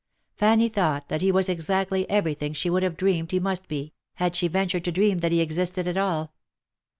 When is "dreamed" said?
2.97-3.29